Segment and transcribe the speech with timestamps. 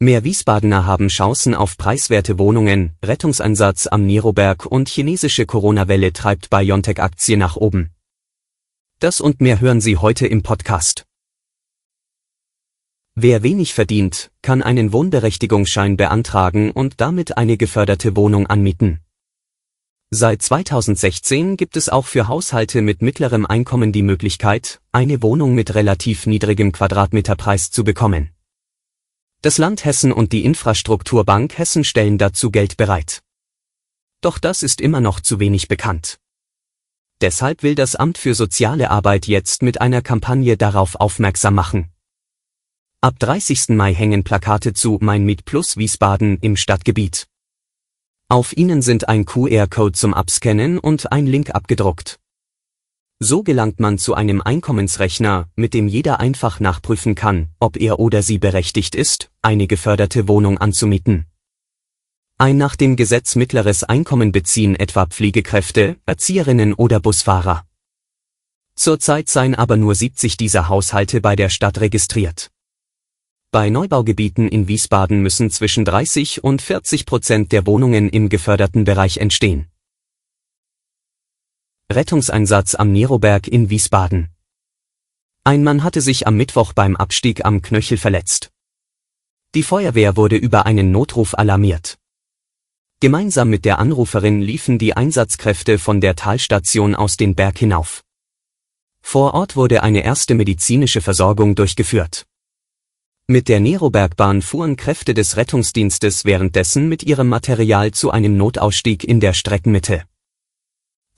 [0.00, 7.36] Mehr Wiesbadener haben Chancen auf preiswerte Wohnungen, Rettungseinsatz am Niroberg und chinesische Corona-Welle treibt BioNTech-Aktie
[7.36, 7.90] nach oben.
[9.00, 11.04] Das und mehr hören Sie heute im Podcast.
[13.16, 19.00] Wer wenig verdient, kann einen Wohnberechtigungsschein beantragen und damit eine geförderte Wohnung anmieten.
[20.10, 25.74] Seit 2016 gibt es auch für Haushalte mit mittlerem Einkommen die Möglichkeit, eine Wohnung mit
[25.74, 28.30] relativ niedrigem Quadratmeterpreis zu bekommen.
[29.40, 33.22] Das Land Hessen und die Infrastrukturbank Hessen stellen dazu Geld bereit.
[34.20, 36.18] Doch das ist immer noch zu wenig bekannt.
[37.20, 41.92] Deshalb will das Amt für soziale Arbeit jetzt mit einer Kampagne darauf aufmerksam machen.
[43.00, 43.68] Ab 30.
[43.68, 47.28] Mai hängen Plakate zu Mein Miet Plus Wiesbaden im Stadtgebiet.
[48.28, 52.18] Auf ihnen sind ein QR-Code zum Abscannen und ein Link abgedruckt.
[53.20, 58.22] So gelangt man zu einem Einkommensrechner, mit dem jeder einfach nachprüfen kann, ob er oder
[58.22, 61.26] sie berechtigt ist, eine geförderte Wohnung anzumieten.
[62.38, 67.64] Ein nach dem Gesetz mittleres Einkommen beziehen etwa Pflegekräfte, Erzieherinnen oder Busfahrer.
[68.76, 72.52] Zurzeit seien aber nur 70 dieser Haushalte bei der Stadt registriert.
[73.50, 79.16] Bei Neubaugebieten in Wiesbaden müssen zwischen 30 und 40 Prozent der Wohnungen im geförderten Bereich
[79.16, 79.66] entstehen.
[81.90, 84.28] Rettungseinsatz am Neroberg in Wiesbaden.
[85.42, 88.50] Ein Mann hatte sich am Mittwoch beim Abstieg am Knöchel verletzt.
[89.54, 91.96] Die Feuerwehr wurde über einen Notruf alarmiert.
[93.00, 98.02] Gemeinsam mit der Anruferin liefen die Einsatzkräfte von der Talstation aus den Berg hinauf.
[99.00, 102.26] Vor Ort wurde eine erste medizinische Versorgung durchgeführt.
[103.28, 109.20] Mit der Nerobergbahn fuhren Kräfte des Rettungsdienstes währenddessen mit ihrem Material zu einem Notausstieg in
[109.20, 110.07] der Streckenmitte.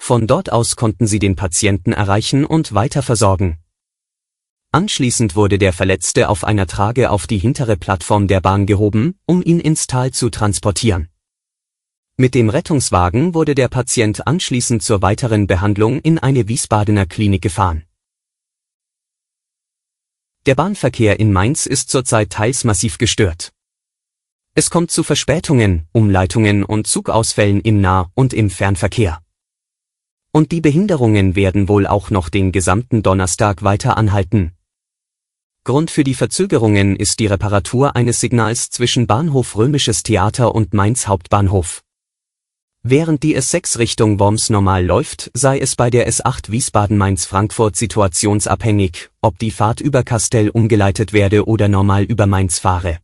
[0.03, 3.59] Von dort aus konnten sie den Patienten erreichen und weiter versorgen.
[4.73, 9.43] Anschließend wurde der Verletzte auf einer Trage auf die hintere Plattform der Bahn gehoben, um
[9.43, 11.11] ihn ins Tal zu transportieren.
[12.17, 17.85] Mit dem Rettungswagen wurde der Patient anschließend zur weiteren Behandlung in eine Wiesbadener Klinik gefahren.
[20.47, 23.53] Der Bahnverkehr in Mainz ist zurzeit teils massiv gestört.
[24.55, 29.23] Es kommt zu Verspätungen, Umleitungen und Zugausfällen im Nah- und im Fernverkehr.
[30.33, 34.53] Und die Behinderungen werden wohl auch noch den gesamten Donnerstag weiter anhalten.
[35.65, 41.07] Grund für die Verzögerungen ist die Reparatur eines Signals zwischen Bahnhof Römisches Theater und Mainz
[41.07, 41.83] Hauptbahnhof.
[42.83, 49.39] Während die S6 Richtung Worms normal läuft, sei es bei der S8 Wiesbaden-Mainz-Frankfurt situationsabhängig, ob
[49.39, 53.01] die Fahrt über Kastell umgeleitet werde oder normal über Mainz fahre.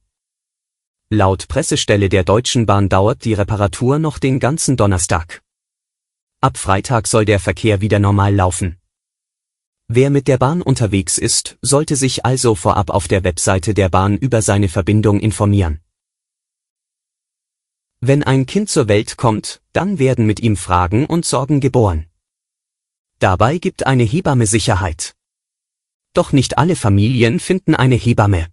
[1.11, 5.43] Laut Pressestelle der Deutschen Bahn dauert die Reparatur noch den ganzen Donnerstag.
[6.47, 8.77] Ab Freitag soll der Verkehr wieder normal laufen.
[9.89, 14.17] Wer mit der Bahn unterwegs ist, sollte sich also vorab auf der Webseite der Bahn
[14.17, 15.81] über seine Verbindung informieren.
[18.01, 22.07] Wenn ein Kind zur Welt kommt, dann werden mit ihm Fragen und Sorgen geboren.
[23.19, 25.17] Dabei gibt eine Hebamme Sicherheit.
[26.13, 28.47] Doch nicht alle Familien finden eine Hebamme.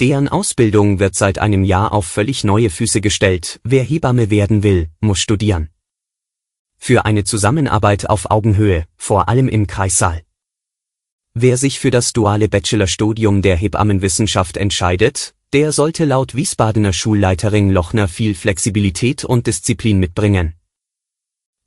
[0.00, 3.58] Deren Ausbildung wird seit einem Jahr auf völlig neue Füße gestellt.
[3.64, 5.70] Wer Hebamme werden will, muss studieren
[6.84, 10.20] für eine Zusammenarbeit auf Augenhöhe, vor allem im Kreissaal.
[11.32, 18.06] Wer sich für das duale Bachelorstudium der Hebammenwissenschaft entscheidet, der sollte laut Wiesbadener Schulleiterin Lochner
[18.06, 20.56] viel Flexibilität und Disziplin mitbringen.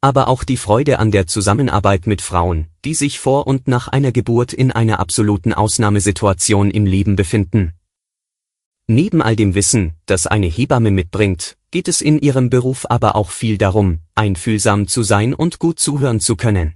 [0.01, 4.11] Aber auch die Freude an der Zusammenarbeit mit Frauen, die sich vor und nach einer
[4.11, 7.73] Geburt in einer absoluten Ausnahmesituation im Leben befinden.
[8.85, 13.31] Neben all dem Wissen, das eine Hebamme mitbringt, geht es in ihrem Beruf aber auch
[13.31, 16.75] viel darum, einfühlsam zu sein und gut zuhören zu können.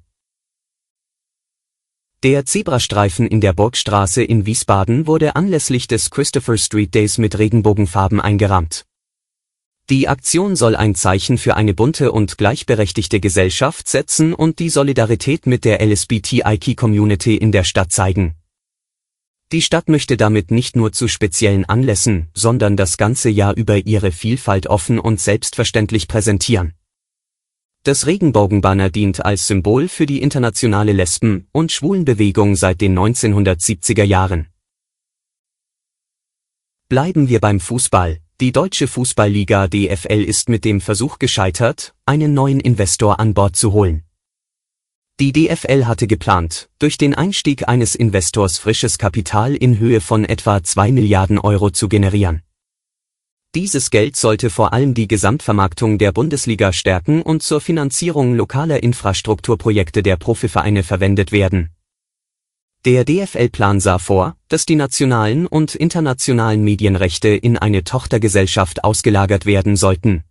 [2.24, 8.22] Der Zebrastreifen in der Burgstraße in Wiesbaden wurde anlässlich des Christopher Street Days mit Regenbogenfarben
[8.22, 8.86] eingerahmt.
[9.90, 15.48] Die Aktion soll ein Zeichen für eine bunte und gleichberechtigte Gesellschaft setzen und die Solidarität
[15.48, 18.36] mit der LSBTIQ-Community in der Stadt zeigen.
[19.52, 24.14] Die Stadt möchte damit nicht nur zu speziellen Anlässen, sondern das ganze Jahr über ihre
[24.14, 26.74] Vielfalt offen und selbstverständlich präsentieren.
[27.84, 34.48] Das Regenbogenbanner dient als Symbol für die internationale Lesben- und Schwulenbewegung seit den 1970er Jahren.
[36.88, 42.60] Bleiben wir beim Fußball, Die deutsche Fußballliga DFL ist mit dem Versuch gescheitert, einen neuen
[42.60, 44.04] Investor an Bord zu holen.
[45.20, 50.64] Die DFL hatte geplant, durch den Einstieg eines Investors frisches Kapital in Höhe von etwa
[50.64, 52.42] 2 Milliarden Euro zu generieren.
[53.54, 60.02] Dieses Geld sollte vor allem die Gesamtvermarktung der Bundesliga stärken und zur Finanzierung lokaler Infrastrukturprojekte
[60.02, 61.70] der Profivereine verwendet werden.
[62.86, 69.76] Der DFL-Plan sah vor, dass die nationalen und internationalen Medienrechte in eine Tochtergesellschaft ausgelagert werden
[69.76, 70.24] sollten.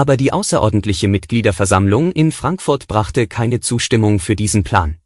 [0.00, 4.96] Aber die außerordentliche Mitgliederversammlung in Frankfurt brachte keine Zustimmung für diesen Plan.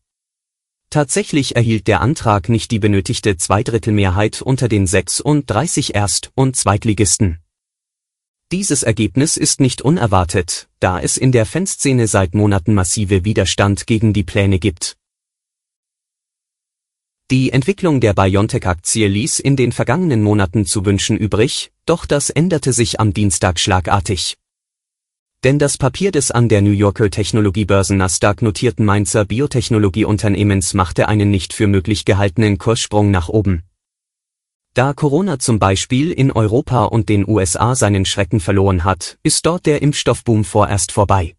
[0.88, 7.40] Tatsächlich erhielt der Antrag nicht die benötigte Zweidrittelmehrheit unter den 36 Erst- und Zweitligisten.
[8.52, 14.12] Dieses Ergebnis ist nicht unerwartet, da es in der Fanszene seit Monaten massive Widerstand gegen
[14.12, 14.96] die Pläne gibt.
[17.32, 22.72] Die Entwicklung der BioNTech-Aktie ließ in den vergangenen Monaten zu wünschen übrig, doch das änderte
[22.72, 24.36] sich am Dienstag schlagartig.
[25.44, 31.30] Denn das Papier des an der New Yorker Technologiebörsen Nasdaq notierten Mainzer Biotechnologieunternehmens machte einen
[31.30, 33.62] nicht für möglich gehaltenen Kurssprung nach oben.
[34.72, 39.66] Da Corona zum Beispiel in Europa und den USA seinen Schrecken verloren hat, ist dort
[39.66, 41.36] der Impfstoffboom vorerst vorbei.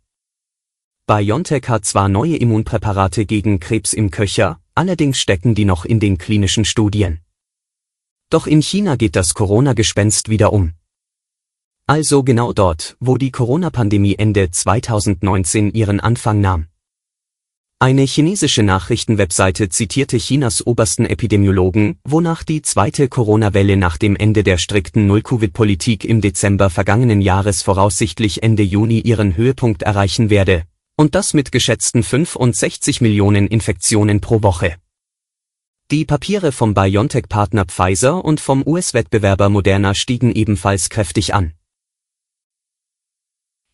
[1.07, 6.19] BioNTech hat zwar neue Immunpräparate gegen Krebs im Köcher, allerdings stecken die noch in den
[6.19, 7.21] klinischen Studien.
[8.29, 10.73] Doch in China geht das Corona-Gespenst wieder um.
[11.87, 16.65] Also genau dort, wo die Corona-Pandemie Ende 2019 ihren Anfang nahm.
[17.77, 24.57] Eine chinesische Nachrichtenwebseite zitierte Chinas obersten Epidemiologen, wonach die zweite Corona-Welle nach dem Ende der
[24.57, 30.63] strikten Null-Covid-Politik im Dezember vergangenen Jahres voraussichtlich Ende Juni ihren Höhepunkt erreichen werde,
[30.95, 34.77] und das mit geschätzten 65 Millionen Infektionen pro Woche.
[35.91, 41.53] Die Papiere vom BioNTech-Partner Pfizer und vom US-Wettbewerber Moderna stiegen ebenfalls kräftig an.